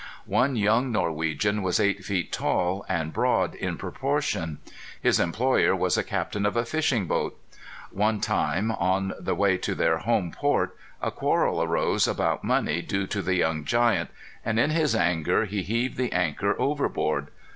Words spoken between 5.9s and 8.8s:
a captain of a fishing boat. One time,